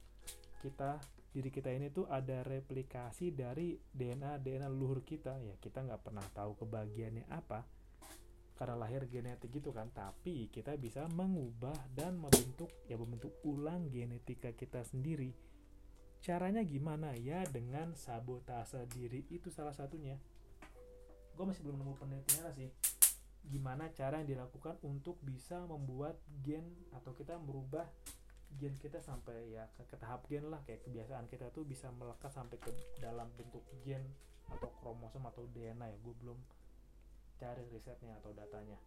kita 0.60 1.00
diri 1.32 1.48
kita 1.48 1.72
ini 1.72 1.88
tuh 1.88 2.04
ada 2.08 2.44
replikasi 2.44 3.32
dari 3.32 3.80
DNA 3.96 4.44
DNA 4.44 4.68
leluhur 4.68 5.00
kita. 5.08 5.40
Ya 5.40 5.56
kita 5.56 5.80
nggak 5.88 6.04
pernah 6.04 6.24
tahu 6.36 6.52
kebahagiaannya 6.60 7.32
apa 7.32 7.64
karena 8.56 8.76
lahir 8.80 9.04
genetik 9.04 9.52
gitu 9.52 9.68
kan 9.68 9.92
tapi 9.92 10.48
kita 10.48 10.80
bisa 10.80 11.04
mengubah 11.12 11.76
dan 11.92 12.16
membentuk 12.16 12.72
ya 12.88 12.96
membentuk 12.96 13.36
ulang 13.44 13.92
genetika 13.92 14.50
kita 14.56 14.80
sendiri. 14.80 15.36
Caranya 16.24 16.64
gimana? 16.64 17.12
Ya 17.14 17.44
dengan 17.44 17.92
sabotase 17.92 18.88
diri 18.90 19.28
itu 19.28 19.52
salah 19.52 19.76
satunya. 19.76 20.16
Gue 21.36 21.44
masih 21.44 21.62
belum 21.68 21.84
nemu 21.84 21.94
penelitiannya 22.00 22.52
sih. 22.56 22.70
Gimana 23.46 23.92
cara 23.92 24.24
yang 24.24 24.34
dilakukan 24.34 24.80
untuk 24.82 25.20
bisa 25.22 25.60
membuat 25.68 26.16
gen 26.42 26.64
atau 26.96 27.12
kita 27.12 27.36
merubah 27.38 27.86
gen 28.56 28.72
kita 28.80 29.04
sampai 29.04 29.52
ya 29.52 29.68
ke, 29.76 29.84
ke 29.84 29.96
tahap 30.00 30.24
gen 30.32 30.48
lah. 30.48 30.64
Kayak 30.64 30.88
kebiasaan 30.88 31.28
kita 31.28 31.52
tuh 31.52 31.68
bisa 31.68 31.92
melekat 31.92 32.32
sampai 32.32 32.56
ke 32.56 32.72
dalam 32.98 33.28
bentuk 33.36 33.62
gen 33.84 34.02
atau 34.48 34.72
kromosom 34.80 35.28
atau 35.28 35.44
DNA 35.52 35.92
ya. 35.92 35.98
Gue 36.00 36.16
belum 36.24 36.40
cari 37.36 37.64
risetnya 37.72 38.16
atau 38.20 38.32
datanya. 38.32 38.78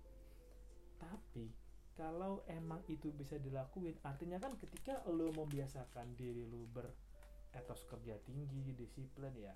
Tapi 1.00 1.50
kalau 1.96 2.44
emang 2.48 2.80
itu 2.88 3.12
bisa 3.12 3.36
dilakuin 3.40 3.96
artinya 4.08 4.40
kan 4.40 4.56
ketika 4.56 5.04
lo 5.08 5.32
membiasakan 5.36 6.16
diri 6.16 6.48
lo 6.48 6.64
beretos 6.72 7.84
kerja 7.88 8.16
tinggi 8.24 8.72
disiplin 8.76 9.36
ya 9.36 9.54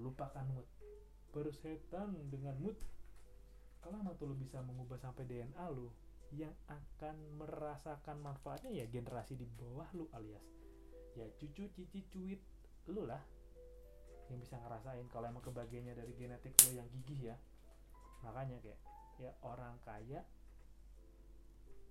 lupakan 0.00 0.44
mood. 0.52 0.68
Bersetan 1.32 2.16
dengan 2.32 2.56
mood. 2.60 2.76
Kalau 3.84 4.02
emang 4.02 4.16
tuh 4.18 4.32
lo 4.32 4.34
bisa 4.34 4.58
mengubah 4.64 4.98
sampai 4.98 5.28
DNA 5.28 5.66
lo 5.70 5.92
yang 6.34 6.54
akan 6.66 7.16
merasakan 7.38 8.18
manfaatnya 8.18 8.74
ya 8.74 8.84
generasi 8.90 9.38
di 9.38 9.46
bawah 9.46 9.86
lu 9.94 10.10
alias 10.10 10.42
ya 11.14 11.26
cucu 11.38 11.70
cici 11.70 12.02
cuit 12.10 12.40
lu 12.90 13.06
lah 13.06 13.22
yang 14.26 14.42
bisa 14.42 14.58
ngerasain 14.58 15.06
kalau 15.06 15.30
emang 15.30 15.44
kebagiannya 15.44 15.94
dari 15.94 16.12
genetik 16.18 16.52
lu 16.66 16.74
yang 16.74 16.88
gigih 16.90 17.30
ya 17.30 17.36
makanya 18.26 18.58
kayak 18.58 18.80
ya 19.22 19.32
orang 19.46 19.78
kaya 19.86 20.20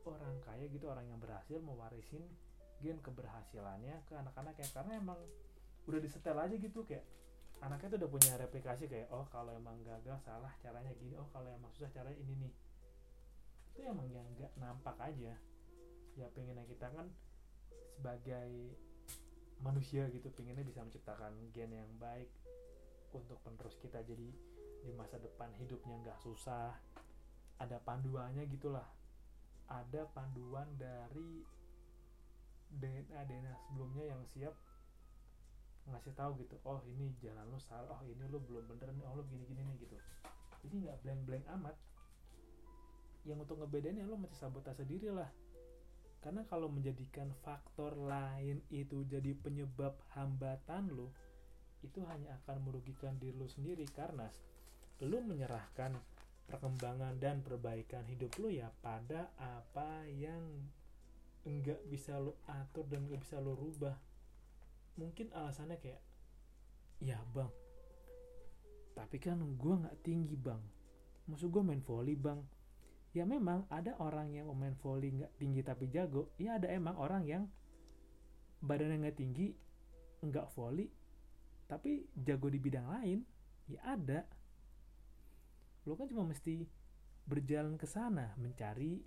orang 0.05 0.37
kaya 0.45 0.67
gitu 0.69 0.85
orang 0.91 1.07
yang 1.09 1.17
berhasil 1.17 1.57
mewarisin 1.63 2.21
gen 2.83 2.99
keberhasilannya 3.01 4.03
ke 4.05 4.13
anak-anaknya 4.13 4.67
karena 4.75 4.93
emang 4.99 5.17
udah 5.87 5.99
disetel 6.03 6.37
aja 6.37 6.53
gitu 6.53 6.83
kayak 6.85 7.07
anaknya 7.63 7.95
tuh 7.95 7.99
udah 8.03 8.11
punya 8.11 8.33
replikasi 8.37 8.85
kayak 8.85 9.07
oh 9.09 9.25
kalau 9.31 9.55
emang 9.55 9.79
gagal 9.81 10.19
salah 10.21 10.51
caranya 10.59 10.91
gini 10.99 11.15
oh 11.15 11.29
kalau 11.31 11.47
emang 11.47 11.71
susah 11.73 11.89
caranya 11.93 12.17
ini 12.19 12.33
nih. 12.45 12.53
Itu 13.73 13.79
emang 13.87 14.07
yang 14.11 14.27
nggak 14.35 14.53
nampak 14.59 14.95
aja. 14.99 15.33
Ya 16.15 16.27
pengennya 16.31 16.67
kita 16.67 16.91
kan 16.91 17.07
sebagai 17.95 18.75
manusia 19.63 20.11
gitu 20.11 20.27
pengennya 20.35 20.67
bisa 20.67 20.83
menciptakan 20.83 21.31
gen 21.55 21.71
yang 21.71 21.91
baik 21.97 22.27
untuk 23.15 23.39
penerus 23.41 23.79
kita. 23.79 24.03
Jadi 24.03 24.35
di 24.85 24.93
masa 24.93 25.17
depan 25.17 25.49
hidupnya 25.57 25.97
nggak 26.05 26.21
susah 26.21 26.77
ada 27.59 27.77
panduannya 27.81 28.45
gitulah. 28.51 28.85
Ada 29.65 30.05
panduan 30.13 30.69
dari 30.77 31.41
DNA 32.69 33.17
DNA 33.25 33.53
sebelumnya 33.65 34.13
yang 34.13 34.21
siap 34.29 34.53
ngasih 35.85 36.17
tahu 36.17 36.41
gitu 36.41 36.57
oh 36.65 36.81
ini 36.89 37.13
jalan 37.21 37.45
lu 37.45 37.61
salah 37.61 37.93
oh 37.93 38.01
ini 38.09 38.25
lu 38.25 38.41
belum 38.41 38.65
bener 38.65 38.89
nih 38.97 39.05
oh 39.05 39.21
lu 39.21 39.23
gini 39.29 39.45
gini 39.49 39.61
nih 39.65 39.75
gitu. 39.85 39.97
Jadi 40.65 40.75
nggak 40.85 40.97
blank 41.01 41.21
blank 41.25 41.45
amat. 41.57 41.75
Yang 43.25 43.49
untuk 43.49 43.57
ngebedain 43.65 43.97
ya 43.97 44.05
lo 44.05 44.21
masih 44.21 44.37
sabotase 44.37 44.85
sendiri 44.85 45.09
lah. 45.09 45.29
Karena 46.21 46.41
kalau 46.45 46.69
menjadikan 46.69 47.29
faktor 47.45 47.97
lain 47.97 48.61
itu 48.73 49.05
jadi 49.05 49.33
penyebab 49.33 49.97
hambatan 50.13 50.93
lo 50.93 51.13
itu 51.85 52.01
hanya 52.09 52.33
akan 52.41 52.65
merugikan 52.65 53.13
diri 53.21 53.37
lo 53.37 53.45
sendiri 53.45 53.85
karena 53.93 54.25
lo 55.03 55.19
menyerahkan 55.19 55.99
perkembangan 56.45 57.17
dan 57.17 57.41
perbaikan 57.41 58.05
hidup 58.07 58.31
lo 58.37 58.47
ya 58.47 58.69
pada 58.79 59.33
apa 59.35 60.05
yang 60.07 60.45
enggak 61.45 61.81
bisa 61.89 62.15
lo 62.17 62.39
atur 62.47 62.85
dan 62.87 63.05
enggak 63.09 63.21
bisa 63.25 63.37
lo 63.41 63.57
rubah. 63.57 63.97
Mungkin 64.95 65.35
alasannya 65.35 65.77
kayak 65.81 66.01
ya 67.03 67.19
bang. 67.35 67.51
Tapi 68.95 69.17
kan 69.19 69.37
gue 69.43 69.75
nggak 69.75 69.99
tinggi 70.05 70.39
bang. 70.39 70.61
Maksud 71.27 71.51
gue 71.51 71.63
main 71.65 71.83
volley 71.83 72.15
bang. 72.15 72.39
Ya 73.11 73.27
memang 73.27 73.67
ada 73.67 73.95
orang 73.99 74.31
yang 74.31 74.47
main 74.55 74.75
volley 74.79 75.11
nggak 75.11 75.35
tinggi 75.35 75.61
tapi 75.65 75.91
jago. 75.91 76.31
Ya 76.39 76.55
ada 76.55 76.71
emang 76.71 76.95
orang 76.95 77.27
yang 77.27 77.43
badannya 78.63 79.03
nggak 79.03 79.19
tinggi 79.19 79.51
nggak 80.23 80.47
volley 80.55 80.89
tapi 81.67 82.07
jago 82.15 82.47
di 82.47 82.59
bidang 82.63 82.87
lain. 82.87 83.19
Ya 83.67 83.81
ada 83.83 84.23
lo 85.85 85.93
kan 85.93 86.09
cuma 86.09 86.25
mesti 86.25 86.65
berjalan 87.25 87.77
ke 87.77 87.85
sana 87.89 88.33
mencari 88.37 89.01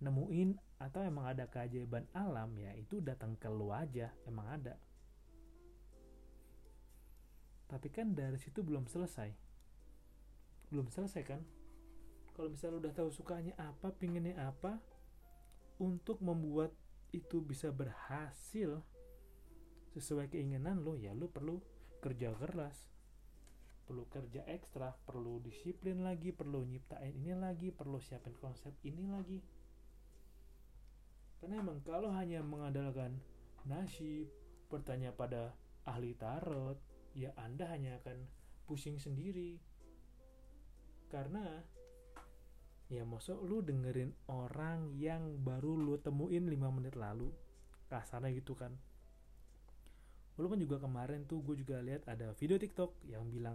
nemuin 0.00 0.80
atau 0.80 1.00
emang 1.00 1.32
ada 1.32 1.48
keajaiban 1.48 2.04
alam 2.12 2.52
ya 2.60 2.72
itu 2.76 3.00
datang 3.00 3.36
ke 3.40 3.48
lo 3.48 3.72
aja 3.72 4.12
emang 4.28 4.48
ada. 4.48 4.76
Tapi 7.68 7.88
kan 7.88 8.12
dari 8.12 8.36
situ 8.36 8.60
belum 8.60 8.84
selesai. 8.84 9.32
Belum 10.68 10.88
selesai 10.92 11.22
kan? 11.24 11.40
Kalau 12.34 12.50
misalnya 12.50 12.88
udah 12.88 12.92
tahu 12.92 13.08
sukanya 13.14 13.54
apa 13.56 13.94
pinginnya 13.94 14.36
apa 14.44 14.82
untuk 15.78 16.20
membuat 16.20 16.74
itu 17.14 17.38
bisa 17.38 17.70
berhasil 17.70 18.82
sesuai 19.94 20.26
keinginan 20.34 20.82
lo 20.82 20.98
ya 20.98 21.14
lo 21.14 21.30
perlu 21.30 21.62
kerja 22.02 22.34
keras 22.34 22.93
perlu 23.84 24.08
kerja 24.08 24.48
ekstra 24.48 24.96
perlu 25.04 25.44
disiplin 25.44 26.00
lagi 26.00 26.32
perlu 26.32 26.64
nyiptain 26.64 27.12
ini 27.12 27.36
lagi 27.36 27.68
perlu 27.68 28.00
siapin 28.00 28.32
konsep 28.40 28.72
ini 28.82 29.04
lagi. 29.08 29.38
Karena 31.40 31.60
emang 31.60 31.84
kalau 31.84 32.08
hanya 32.16 32.40
mengandalkan 32.40 33.20
nasib 33.68 34.32
bertanya 34.72 35.12
pada 35.12 35.52
ahli 35.84 36.16
tarot 36.16 36.80
ya 37.12 37.36
anda 37.36 37.68
hanya 37.68 38.00
akan 38.00 38.24
pusing 38.64 38.96
sendiri. 38.96 39.60
Karena 41.12 41.60
ya 42.88 43.04
masuk 43.04 43.44
lu 43.44 43.60
dengerin 43.60 44.16
orang 44.32 44.96
yang 44.96 45.44
baru 45.44 45.76
lu 45.76 46.00
temuin 46.00 46.48
5 46.48 46.76
menit 46.80 46.96
lalu. 46.96 47.28
Kasarnya 47.92 48.32
gitu 48.32 48.56
kan. 48.56 48.72
Walaupun 50.34 50.58
juga 50.58 50.82
kemarin 50.82 51.28
tuh 51.30 51.44
gue 51.46 51.60
juga 51.62 51.78
lihat 51.78 52.10
ada 52.10 52.34
video 52.34 52.58
TikTok 52.58 53.06
yang 53.06 53.30
bilang 53.30 53.54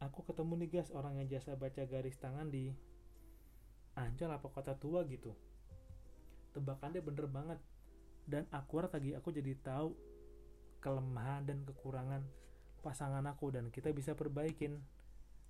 aku 0.00 0.26
ketemu 0.28 0.52
nih 0.64 0.68
guys 0.78 0.90
orang 0.92 1.16
yang 1.20 1.28
jasa 1.28 1.56
baca 1.56 1.82
garis 1.88 2.16
tangan 2.20 2.52
di 2.52 2.72
Ancol 3.96 4.28
apa 4.28 4.48
kota 4.52 4.76
tua 4.76 5.08
gitu. 5.08 5.32
Tebakannya 6.52 7.00
bener 7.00 7.26
banget. 7.32 7.60
Dan 8.28 8.44
akurat 8.52 8.92
lagi 8.92 9.16
aku 9.16 9.32
jadi 9.32 9.56
tahu 9.64 9.96
kelemahan 10.84 11.48
dan 11.48 11.64
kekurangan 11.64 12.20
pasangan 12.84 13.24
aku 13.24 13.56
dan 13.56 13.72
kita 13.72 13.96
bisa 13.96 14.12
perbaikin. 14.12 14.84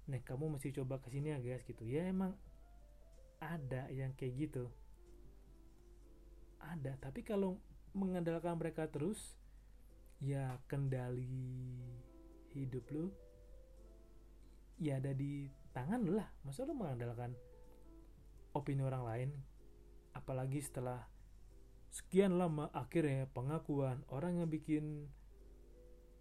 Nih 0.07 0.23
kamu 0.23 0.55
mesti 0.55 0.71
coba 0.79 1.03
ke 1.03 1.11
sini 1.11 1.35
ya 1.35 1.43
guys 1.43 1.67
gitu. 1.67 1.83
Ya 1.83 2.07
emang 2.07 2.39
ada 3.43 3.91
yang 3.91 4.15
kayak 4.15 4.47
gitu. 4.47 4.71
Ada. 6.63 6.95
Tapi 7.03 7.27
kalau 7.27 7.59
mengandalkan 7.99 8.55
mereka 8.55 8.87
terus 8.87 9.35
ya 10.23 10.63
kendali 10.71 11.83
hidup 12.55 12.87
lu 12.95 13.11
ya 14.77 15.01
ada 15.01 15.13
di 15.13 15.49
tangan 15.73 16.01
lu 16.05 16.17
lah. 16.17 16.29
Masa 16.45 16.65
lu 16.69 16.77
mengandalkan 16.77 17.33
opini 18.57 18.81
orang 18.81 19.05
lain 19.05 19.31
apalagi 20.17 20.65
setelah 20.65 21.05
sekian 21.93 22.41
lama 22.41 22.73
akhirnya 22.73 23.29
pengakuan 23.29 24.01
orang 24.09 24.41
yang 24.41 24.49
bikin 24.49 25.09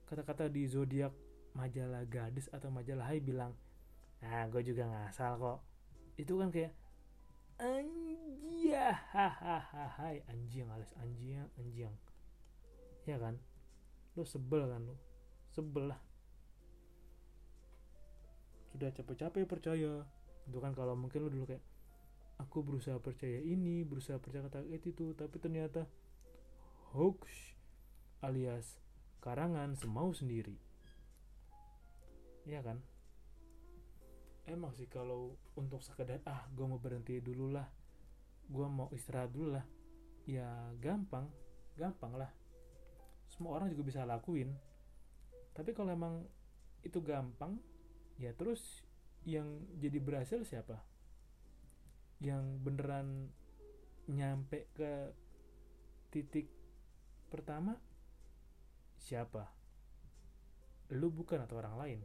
kata-kata 0.08 0.52
di 0.52 0.68
zodiak 0.68 1.16
majalah 1.56 2.04
gadis 2.04 2.52
atau 2.52 2.68
majalah 2.68 3.08
hai 3.08 3.24
bilang 3.24 3.56
nah 4.20 4.48
gue 4.52 4.64
juga 4.64 4.88
ngasal 4.88 5.40
kok. 5.40 5.60
Itu 6.16 6.40
kan 6.40 6.52
kayak 6.52 6.76
anjia 7.56 8.92
hahaha 9.16 9.88
hai 10.00 10.24
anjing 10.28 10.68
alias 10.68 10.92
anjing 11.00 11.48
anjing. 11.60 11.96
Ya 13.08 13.16
kan? 13.20 13.40
Lo 14.16 14.24
sebel 14.24 14.68
kan 14.68 14.84
lo 14.88 14.96
sebel 15.56 15.88
lah 15.92 16.00
sudah 18.76 18.92
capek-capek 18.92 19.48
percaya. 19.48 20.04
Itu 20.44 20.60
kan 20.60 20.76
kalau 20.76 21.00
mungkin 21.00 21.24
lo 21.24 21.32
dulu 21.32 21.48
kayak 21.48 21.64
aku 22.44 22.60
berusaha 22.60 23.00
percaya 23.00 23.40
ini 23.40 23.88
berusaha 23.88 24.20
percaya 24.20 24.44
kata 24.52 24.68
itu 24.68 25.16
tapi 25.16 25.40
ternyata 25.40 25.88
hoax 26.92 27.56
alias 28.20 28.76
karangan 29.24 29.80
semau 29.80 30.12
sendiri. 30.12 30.60
Ya 32.44 32.60
kan? 32.60 32.84
Emang 34.46 34.76
sih 34.78 34.86
kalau 34.92 35.40
untuk 35.56 35.80
sekedar 35.80 36.20
ah 36.28 36.46
gue 36.52 36.66
mau 36.68 36.78
berhenti 36.78 37.18
dulu 37.24 37.56
lah 37.56 37.66
gue 38.46 38.68
mau 38.70 38.94
istirahat 38.94 39.34
dulu 39.34 39.58
lah 39.58 39.66
ya 40.28 40.46
gampang 40.84 41.26
gampang 41.80 42.14
lah. 42.14 42.30
Semua 43.32 43.58
orang 43.58 43.72
juga 43.72 43.88
bisa 43.88 44.06
lakuin. 44.06 44.52
Tapi 45.56 45.72
kalau 45.72 45.96
emang 45.96 46.28
itu 46.86 47.02
gampang 47.02 47.58
ya 48.16 48.32
terus 48.32 48.86
yang 49.26 49.66
jadi 49.82 49.98
berhasil 50.00 50.40
siapa? 50.46 50.80
Yang 52.22 52.44
beneran 52.62 53.34
nyampe 54.06 54.70
ke 54.78 55.12
titik 56.14 56.48
pertama? 57.34 57.76
Siapa? 59.02 59.50
Lu 60.94 61.10
bukan 61.10 61.44
atau 61.44 61.58
orang 61.60 61.76
lain? 61.76 62.00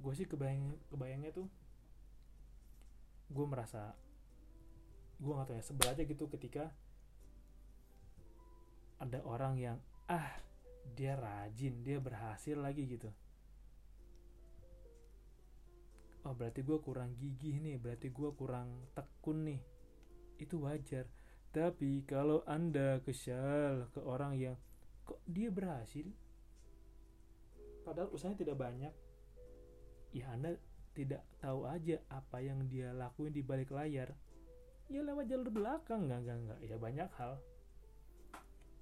Gue 0.00 0.12
sih 0.16 0.24
kebayang 0.24 0.78
kebayangnya 0.88 1.34
tuh 1.34 1.48
gue 3.30 3.46
merasa 3.46 3.94
gue 5.22 5.30
gak 5.30 5.46
tau 5.46 5.54
ya 5.54 5.62
sebel 5.62 5.86
aja 5.92 6.02
gitu 6.02 6.26
ketika 6.32 6.74
ada 8.98 9.22
orang 9.22 9.54
yang 9.60 9.78
ah 10.10 10.34
dia 10.98 11.14
rajin 11.14 11.86
dia 11.86 12.02
berhasil 12.02 12.58
lagi 12.58 12.90
gitu 12.90 13.06
oh 16.28 16.34
berarti 16.36 16.60
gue 16.60 16.78
kurang 16.84 17.16
gigih 17.16 17.60
nih 17.62 17.80
berarti 17.80 18.12
gue 18.12 18.30
kurang 18.36 18.68
tekun 18.92 19.48
nih. 19.48 19.60
Itu 20.40 20.64
wajar. 20.64 21.08
Tapi 21.50 22.06
kalau 22.06 22.46
anda 22.46 23.02
kesal 23.02 23.90
ke 23.90 24.00
orang 24.00 24.38
yang 24.38 24.56
kok 25.02 25.18
dia 25.26 25.50
berhasil? 25.50 26.06
Padahal 27.82 28.12
usahanya 28.14 28.38
tidak 28.46 28.56
banyak. 28.60 28.94
Ya 30.14 30.26
anda 30.30 30.54
tidak 30.94 31.22
tahu 31.38 31.66
aja 31.66 31.98
apa 32.10 32.38
yang 32.42 32.66
dia 32.70 32.94
lakuin 32.94 33.34
di 33.34 33.42
balik 33.42 33.74
layar. 33.74 34.14
Ya 34.90 35.02
lewat 35.02 35.26
jalur 35.26 35.50
belakang. 35.50 36.06
Nggak 36.06 36.20
nggak 36.22 36.38
nggak. 36.46 36.58
Ya 36.66 36.76
banyak 36.78 37.10
hal. 37.18 37.34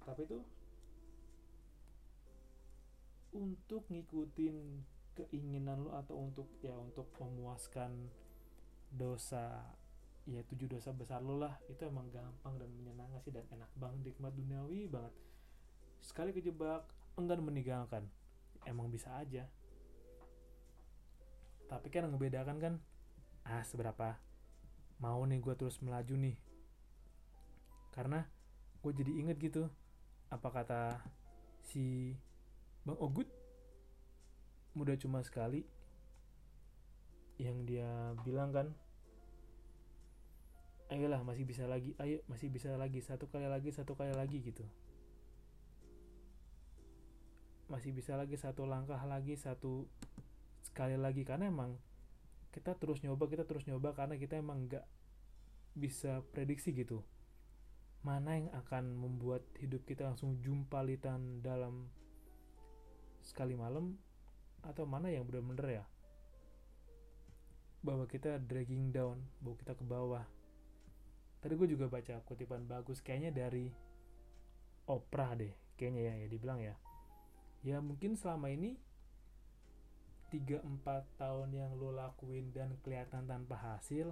Tapi 0.05 0.21
tuh 0.25 0.43
untuk 3.29 3.85
ngikutin 3.93 4.57
keinginan 5.19 5.83
lo 5.83 5.91
atau 5.99 6.15
untuk 6.15 6.47
ya 6.63 6.71
untuk 6.79 7.11
memuaskan 7.19 8.07
dosa 8.89 9.59
ya 10.29 10.45
tujuh 10.45 10.69
dosa 10.69 10.93
besar 10.93 11.25
lo 11.25 11.41
lah 11.41 11.57
itu 11.67 11.81
emang 11.89 12.05
gampang 12.13 12.55
dan 12.61 12.69
menyenangkan 12.77 13.19
sih 13.25 13.33
dan 13.33 13.43
enak 13.51 13.71
banget 13.75 14.13
nikmat 14.13 14.31
duniawi 14.37 14.87
banget. 14.87 15.13
Sekali 15.99 16.31
kejebak 16.31 16.87
enggan 17.19 17.43
meninggalkan. 17.43 18.07
Emang 18.63 18.87
bisa 18.87 19.11
aja. 19.19 19.47
Tapi 21.67 21.87
kan 21.91 22.07
ngebedakan 22.09 22.57
kan 22.61 22.73
ah 23.45 23.63
seberapa 23.65 24.17
mau 24.99 25.23
nih 25.25 25.39
gue 25.39 25.53
terus 25.57 25.81
melaju 25.81 26.15
nih. 26.15 26.37
Karena 27.91 28.23
gue 28.79 28.91
jadi 28.95 29.11
inget 29.11 29.37
gitu 29.41 29.67
apa 30.29 30.47
kata 30.53 30.81
si 31.65 32.13
bang 32.85 32.97
Ogut 33.01 33.38
muda 34.79 34.95
cuma 34.95 35.19
sekali 35.19 35.67
yang 37.35 37.67
dia 37.67 38.15
bilang 38.23 38.55
kan 38.55 38.71
ayolah 40.87 41.19
masih 41.27 41.43
bisa 41.43 41.67
lagi 41.67 41.91
ayo 41.99 42.23
masih 42.31 42.47
bisa 42.47 42.73
lagi 42.79 43.03
satu 43.03 43.27
kali 43.27 43.45
lagi 43.45 43.75
satu 43.75 43.93
kali 43.93 44.15
lagi 44.15 44.39
gitu. 44.39 44.63
Masih 47.69 47.91
bisa 47.93 48.15
lagi 48.17 48.33
satu 48.33 48.65
langkah 48.65 48.97
lagi 49.03 49.35
satu 49.35 49.85
sekali 50.63 50.95
lagi 50.95 51.21
karena 51.27 51.51
emang 51.51 51.77
kita 52.49 52.73
terus 52.79 53.05
nyoba 53.05 53.29
kita 53.29 53.45
terus 53.45 53.69
nyoba 53.69 53.93
karena 53.93 54.17
kita 54.17 54.41
emang 54.41 54.65
nggak 54.65 54.87
bisa 55.77 56.25
prediksi 56.33 56.73
gitu. 56.73 57.05
Mana 58.01 58.41
yang 58.41 58.49
akan 58.55 58.95
membuat 58.97 59.45
hidup 59.61 59.85
kita 59.85 60.07
langsung 60.07 60.41
jumpalitan 60.41 61.45
dalam 61.45 61.91
sekali 63.21 63.53
malam 63.53 63.99
atau 64.63 64.83
mana 64.83 65.11
yang 65.11 65.23
bener-bener 65.25 65.81
ya? 65.81 65.85
Bahwa 67.83 68.03
kita 68.07 68.39
dragging 68.43 68.91
down 68.91 69.23
bahwa 69.39 69.55
kita 69.59 69.73
ke 69.75 69.83
bawah. 69.87 70.25
Tadi 71.39 71.53
gue 71.55 71.67
juga 71.71 71.87
baca 71.87 72.19
kutipan 72.27 72.67
bagus 72.67 72.99
kayaknya 72.99 73.31
dari 73.31 73.71
Oprah 74.89 75.37
deh 75.37 75.53
kayaknya 75.79 76.01
ya 76.11 76.13
ya 76.25 76.27
dibilang 76.27 76.59
ya. 76.59 76.75
Ya 77.63 77.77
mungkin 77.79 78.19
selama 78.19 78.51
ini 78.51 78.75
3-4 80.33 80.83
tahun 81.15 81.49
yang 81.55 81.71
lo 81.79 81.95
lakuin 81.95 82.51
dan 82.51 82.75
kelihatan 82.83 83.25
tanpa 83.25 83.55
hasil 83.55 84.11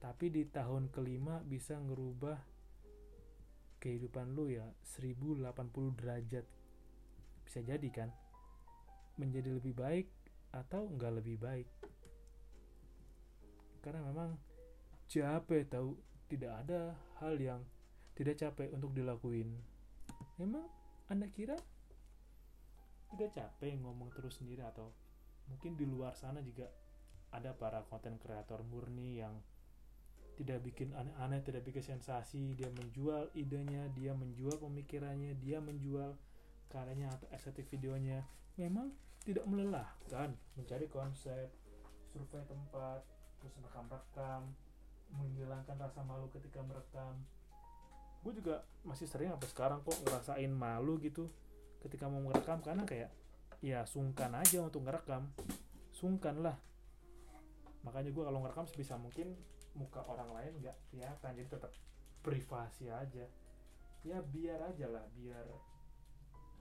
tapi 0.00 0.28
di 0.28 0.44
tahun 0.48 0.92
kelima 0.92 1.40
bisa 1.44 1.76
ngerubah 1.80 2.36
kehidupan 3.84 4.32
lo 4.32 4.48
ya 4.48 4.64
1080 4.96 5.44
derajat. 6.00 6.46
Bisa 7.44 7.60
jadi 7.60 7.88
kan 7.92 8.08
menjadi 9.20 9.54
lebih 9.54 9.74
baik 9.76 10.06
atau 10.54 10.86
enggak 10.90 11.18
lebih 11.18 11.36
baik? 11.38 11.68
Karena 13.84 14.00
memang 14.06 14.38
capek 15.06 15.68
tahu 15.68 15.94
tidak 16.30 16.64
ada 16.64 16.96
hal 17.20 17.36
yang 17.36 17.60
tidak 18.16 18.40
capek 18.40 18.72
untuk 18.72 18.94
dilakuin. 18.96 19.52
Memang 20.40 20.66
anda 21.10 21.28
kira 21.28 21.58
tidak 23.14 23.30
capek 23.36 23.78
ngomong 23.78 24.10
terus 24.10 24.42
sendiri 24.42 24.64
atau 24.66 24.90
mungkin 25.46 25.76
di 25.76 25.84
luar 25.86 26.16
sana 26.16 26.40
juga 26.40 26.66
ada 27.30 27.52
para 27.54 27.82
konten 27.86 28.16
kreator 28.18 28.62
murni 28.66 29.20
yang 29.20 29.34
tidak 30.34 30.66
bikin 30.66 30.90
aneh-aneh, 30.94 31.46
tidak 31.46 31.62
bikin 31.62 31.94
sensasi, 31.94 32.58
dia 32.58 32.66
menjual 32.74 33.30
idenya, 33.38 33.86
dia 33.94 34.10
menjual 34.18 34.58
pemikirannya, 34.58 35.38
dia 35.38 35.62
menjual 35.62 36.18
karyanya 36.70 37.12
atau 37.12 37.28
estetik 37.32 37.68
videonya. 37.68 38.24
Memang 38.60 38.92
tidak 39.24 39.44
melelahkan 39.48 40.36
mencari 40.54 40.86
konsep, 40.86 41.48
survei 42.12 42.44
tempat, 42.44 43.00
terus 43.40 43.56
rekam-rekam, 43.60 44.52
menghilangkan 45.12 45.76
rasa 45.80 46.00
malu 46.04 46.28
ketika 46.30 46.60
merekam. 46.60 47.18
Gue 48.24 48.32
juga 48.36 48.64
masih 48.84 49.08
sering 49.08 49.32
sampai 49.32 49.48
sekarang 49.48 49.78
kok 49.84 49.96
ngerasain 50.04 50.52
malu 50.52 50.96
gitu 51.00 51.28
ketika 51.84 52.08
mau 52.08 52.24
merekam 52.24 52.64
karena 52.64 52.88
kayak 52.88 53.12
ya 53.60 53.84
sungkan 53.84 54.32
aja 54.32 54.64
untuk 54.64 54.84
ngerekam 54.84 55.28
sungkan 55.92 56.40
lah 56.40 56.56
makanya 57.84 58.12
gue 58.12 58.24
kalau 58.24 58.40
ngerekam 58.40 58.64
sebisa 58.68 58.96
mungkin 58.96 59.36
muka 59.76 60.00
orang 60.08 60.32
lain 60.32 60.52
nggak 60.64 60.76
kelihatan 60.88 61.32
jadi 61.36 61.48
tetap 61.48 61.72
privasi 62.24 62.88
aja 62.88 63.24
ya 64.04 64.18
biar 64.20 64.60
aja 64.68 64.88
lah 64.88 65.04
biar 65.16 65.44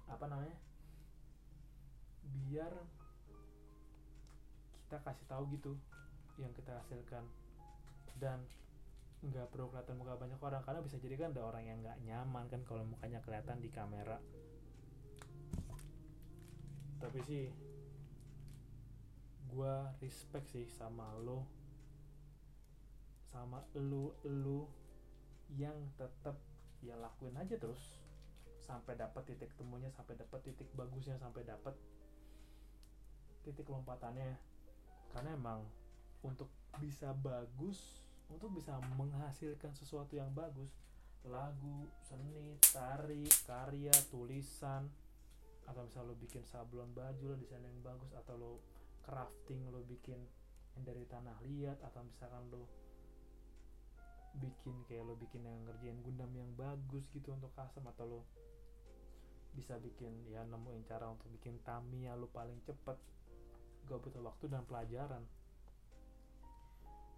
apa 0.08 0.26
namanya 0.28 0.58
biar 2.24 2.74
kita 4.84 4.98
kasih 5.02 5.26
tahu 5.26 5.44
gitu 5.56 5.74
yang 6.38 6.54
kita 6.54 6.76
hasilkan. 6.78 7.26
Dan 8.18 8.46
nggak 9.24 9.50
perlu 9.56 9.72
kelihatan 9.72 9.96
muka 9.96 10.20
banyak 10.20 10.40
orang 10.44 10.62
karena 10.68 10.84
bisa 10.84 11.00
jadi 11.00 11.16
kan 11.16 11.32
ada 11.32 11.48
orang 11.48 11.64
yang 11.64 11.80
nggak 11.80 11.98
nyaman 12.04 12.46
kan 12.52 12.62
kalau 12.68 12.84
mukanya 12.84 13.24
kelihatan 13.24 13.58
di 13.64 13.70
kamera. 13.72 14.20
Tapi 17.00 17.20
sih 17.24 17.48
gua 19.54 19.96
respect 20.02 20.50
sih 20.50 20.66
sama 20.66 21.14
lo 21.22 21.46
sama 23.34 23.66
lu 23.74 24.14
lu 24.30 24.70
yang 25.58 25.74
tetap 25.98 26.38
ya 26.86 26.94
lakuin 26.98 27.34
aja 27.34 27.58
terus 27.58 28.03
sampai 28.64 28.96
dapat 28.96 29.28
titik 29.28 29.52
temunya 29.60 29.92
sampai 29.92 30.16
dapat 30.16 30.40
titik 30.48 30.72
bagusnya 30.74 31.20
sampai 31.20 31.44
dapat 31.44 31.76
titik 33.44 33.68
lompatannya. 33.68 34.40
Karena 35.12 35.36
emang 35.36 35.68
untuk 36.24 36.50
bisa 36.80 37.12
bagus 37.14 38.02
untuk 38.32 38.50
bisa 38.56 38.80
menghasilkan 38.98 39.76
sesuatu 39.78 40.18
yang 40.18 40.32
bagus 40.34 40.72
lagu 41.24 41.88
seni 42.04 42.58
tari 42.60 43.24
karya 43.48 43.94
tulisan 44.10 44.90
atau 45.64 45.88
misal 45.88 46.04
lo 46.12 46.16
bikin 46.20 46.44
sablon 46.44 46.92
baju 46.92 47.24
lo 47.32 47.36
desain 47.40 47.64
yang 47.64 47.80
bagus 47.80 48.12
atau 48.12 48.36
lo 48.36 48.54
crafting 49.08 49.64
lo 49.72 49.80
bikin 49.88 50.20
yang 50.76 50.84
dari 50.84 51.08
tanah 51.08 51.38
liat 51.48 51.80
atau 51.80 52.04
misalkan 52.04 52.44
lo 52.52 52.68
bikin 54.36 54.76
kayak 54.90 55.08
lo 55.08 55.16
bikin 55.16 55.46
yang 55.46 55.56
ngerjain 55.64 56.00
gundam 56.04 56.32
yang 56.36 56.52
bagus 56.58 57.08
gitu 57.16 57.32
untuk 57.32 57.54
custom 57.56 57.88
atau 57.88 58.06
lo 58.10 58.22
bisa 59.54 59.78
bikin 59.78 60.12
ya 60.30 60.42
nemuin 60.46 60.84
cara 60.90 61.10
untuk 61.10 61.30
bikin 61.40 61.62
Tamiya 61.62 62.18
lo 62.18 62.30
paling 62.30 62.58
cepet. 62.66 62.98
Gak 63.86 64.00
butuh 64.02 64.24
waktu 64.26 64.46
dan 64.50 64.66
pelajaran. 64.66 65.24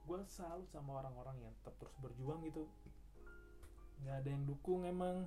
Gue 0.06 0.22
salut 0.30 0.70
sama 0.70 1.02
orang-orang 1.02 1.42
yang 1.42 1.54
tetap 1.62 1.76
terus 1.82 1.96
berjuang 1.98 2.46
gitu. 2.46 2.70
Nggak 4.06 4.16
ada 4.22 4.30
yang 4.30 4.44
dukung 4.46 4.86
emang. 4.86 5.26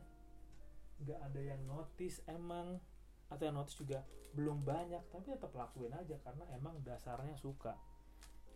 Nggak 1.02 1.18
ada 1.18 1.40
yang 1.40 1.60
notice 1.66 2.22
emang. 2.30 2.78
Atau 3.26 3.50
yang 3.50 3.58
notice 3.58 3.78
juga 3.78 4.06
belum 4.36 4.60
banyak 4.62 5.08
tapi 5.08 5.32
tetap 5.32 5.50
lakuin 5.56 5.90
aja 5.96 6.14
karena 6.22 6.44
emang 6.54 6.78
dasarnya 6.84 7.34
suka. 7.40 7.74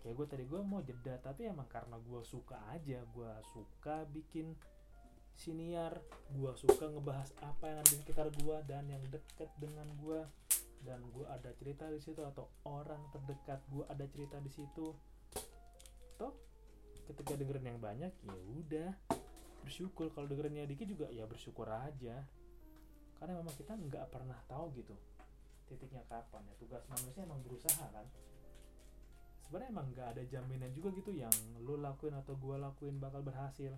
Kayak 0.03 0.15
gue 0.19 0.27
tadi 0.27 0.45
gue 0.47 0.61
mau 0.63 0.83
jeda 0.83 1.19
tapi 1.23 1.47
emang 1.47 1.67
karena 1.71 1.99
gue 1.99 2.21
suka 2.27 2.59
aja. 2.71 3.03
Gue 3.15 3.31
suka 3.55 4.07
bikin 4.11 4.55
siniar. 5.37 6.01
Gue 6.33 6.53
suka 6.57 6.89
ngebahas 6.89 7.33
apa 7.45 7.69
yang 7.69 7.79
ada 7.81 7.91
di 7.93 7.99
sekitar 8.01 8.27
gue 8.33 8.57
dan 8.69 8.85
yang 8.89 9.03
deket 9.09 9.51
dengan 9.61 9.89
gue 10.01 10.21
dan 10.83 10.99
gue 11.15 11.27
ada 11.31 11.51
cerita 11.55 11.87
di 11.87 12.03
situ 12.03 12.19
atau 12.27 12.51
orang 12.67 12.99
terdekat 13.15 13.63
gue 13.71 13.85
ada 13.87 14.05
cerita 14.11 14.37
di 14.43 14.51
situ. 14.51 14.95
Toh 16.19 16.35
ketika 17.07 17.35
dengerin 17.37 17.77
yang 17.77 17.81
banyak 17.81 18.13
ya 18.25 18.37
udah. 18.57 18.91
Bersyukur 19.63 20.11
kalau 20.11 20.27
dengerinnya 20.27 20.67
dikit 20.67 20.91
juga 20.91 21.07
ya 21.13 21.23
bersyukur 21.27 21.71
aja. 21.71 22.27
Karena 23.19 23.39
memang 23.39 23.55
kita 23.55 23.79
nggak 23.79 24.11
pernah 24.11 24.39
tahu 24.51 24.75
gitu 24.75 24.95
titiknya 25.71 26.03
kapan 26.11 26.43
ya. 26.51 26.55
Tugas 26.59 26.83
manusia 26.91 27.23
emang 27.23 27.41
berusaha 27.41 27.87
kan? 27.95 28.07
Sebenarnya 29.47 29.71
emang 29.71 29.87
nggak 29.93 30.09
ada 30.17 30.23
jaminan 30.27 30.71
juga 30.73 30.91
gitu 30.97 31.13
yang 31.13 31.33
lo 31.63 31.79
lakuin 31.79 32.17
atau 32.17 32.35
gue 32.37 32.57
lakuin 32.59 32.97
bakal 32.99 33.21
berhasil 33.21 33.73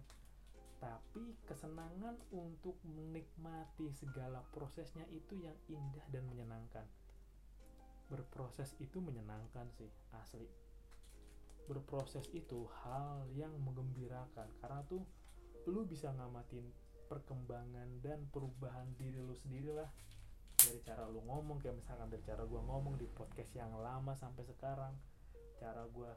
tapi 0.79 1.35
kesenangan 1.47 2.19
untuk 2.35 2.79
menikmati 2.85 3.91
segala 3.95 4.43
prosesnya 4.53 5.07
itu 5.11 5.39
yang 5.39 5.57
indah 5.71 6.07
dan 6.11 6.25
menyenangkan. 6.31 6.87
Berproses 8.11 8.77
itu 8.79 9.01
menyenangkan 9.01 9.71
sih 9.75 9.89
asli. 10.15 10.47
Berproses 11.65 12.29
itu 12.37 12.69
hal 12.85 13.25
yang 13.33 13.53
menggembirakan 13.65 14.49
karena 14.61 14.85
tuh 14.85 15.03
lu 15.65 15.89
bisa 15.89 16.13
ngamatin 16.13 16.69
perkembangan 17.09 17.89
dan 18.05 18.21
perubahan 18.29 18.89
diri 19.01 19.21
lu 19.21 19.33
sendiri 19.33 19.73
lah 19.73 19.89
dari 20.61 20.81
cara 20.85 21.05
lu 21.09 21.21
ngomong 21.25 21.61
kayak 21.61 21.77
misalkan 21.77 22.09
dari 22.09 22.25
cara 22.25 22.45
gua 22.45 22.61
ngomong 22.65 22.97
di 22.97 23.09
podcast 23.09 23.53
yang 23.53 23.73
lama 23.81 24.13
sampai 24.17 24.45
sekarang 24.45 24.93
cara 25.61 25.85
gua 25.93 26.13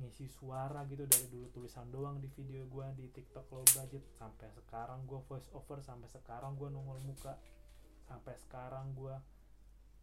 ngisi 0.00 0.26
suara 0.26 0.82
gitu 0.90 1.06
dari 1.06 1.26
dulu 1.30 1.46
tulisan 1.54 1.86
doang 1.90 2.18
di 2.18 2.26
video 2.34 2.66
gua 2.66 2.90
di 2.94 3.06
TikTok 3.10 3.46
low 3.54 3.66
budget. 3.74 4.02
Sampai 4.18 4.50
sekarang 4.50 5.06
gua 5.06 5.22
voice 5.26 5.46
over 5.54 5.78
sampai 5.82 6.10
sekarang 6.10 6.58
gua 6.58 6.68
nongol 6.70 6.98
muka. 7.06 7.38
Sampai 8.04 8.34
sekarang 8.40 8.92
gua 8.92 9.18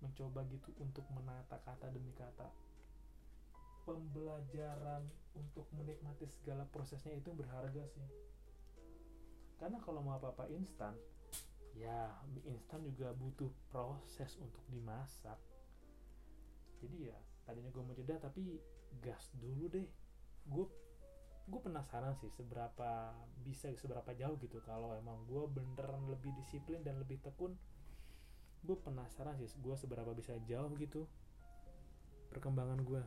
mencoba 0.01 0.41
gitu 0.49 0.73
untuk 0.81 1.05
menata 1.13 1.61
kata 1.61 1.91
demi 1.93 2.11
kata. 2.17 2.49
Pembelajaran 3.85 5.05
untuk 5.37 5.65
menikmati 5.75 6.25
segala 6.27 6.65
prosesnya 6.69 7.17
itu 7.17 7.31
berharga 7.33 7.85
sih. 7.91 8.07
Karena 9.61 9.77
kalau 9.83 10.01
mau 10.01 10.17
apa-apa 10.17 10.49
instan 10.49 10.97
ya 11.77 12.11
instan 12.43 12.83
juga 12.83 13.15
butuh 13.15 13.51
proses 13.71 14.35
untuk 14.41 14.63
dimasak. 14.67 15.37
Jadi 16.81 16.97
ya 17.13 17.17
tadinya 17.45 17.69
gue 17.69 17.83
mau 17.83 17.95
jeda 17.95 18.17
tapi 18.17 18.57
gas 18.99 19.31
dulu 19.37 19.71
deh. 19.71 19.87
Gue 20.43 20.67
gue 21.47 21.59
penasaran 21.59 22.15
sih 22.19 22.31
seberapa 22.31 23.11
bisa 23.43 23.71
seberapa 23.75 24.13
jauh 24.15 24.37
gitu 24.39 24.61
kalau 24.63 24.95
emang 24.95 25.25
gue 25.25 25.43
beneran 25.51 26.07
lebih 26.11 26.35
disiplin 26.35 26.83
dan 26.83 26.99
lebih 26.99 27.23
tekun. 27.23 27.55
Gue 28.61 28.77
penasaran 28.77 29.39
sih 29.39 29.47
gue 29.57 29.75
seberapa 29.79 30.11
bisa 30.11 30.35
jauh 30.43 30.71
gitu 30.77 31.07
perkembangan 32.31 32.79
gue 32.87 33.03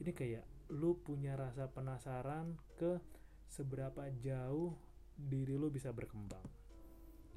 ini 0.00 0.10
kayak 0.10 0.44
lu 0.74 0.96
punya 1.04 1.36
rasa 1.36 1.68
penasaran 1.68 2.56
ke 2.80 2.98
seberapa 3.46 4.08
jauh 4.18 4.74
diri 5.14 5.54
lu 5.54 5.70
bisa 5.70 5.94
berkembang. 5.94 6.42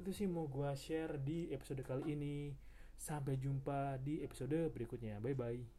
Itu 0.00 0.10
sih 0.10 0.26
mau 0.26 0.50
gue 0.50 0.70
share 0.74 1.20
di 1.20 1.52
episode 1.52 1.84
kali 1.84 2.16
ini. 2.16 2.36
Sampai 2.98 3.38
jumpa 3.38 4.02
di 4.02 4.26
episode 4.26 4.74
berikutnya. 4.74 5.22
Bye 5.22 5.38
bye 5.38 5.77